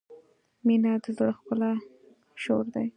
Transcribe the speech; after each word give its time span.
•مینه 0.65 0.91
د 1.03 1.05
زړۀ 1.17 1.29
ښکلی 1.37 1.71
شور 2.43 2.63
دی. 2.73 2.87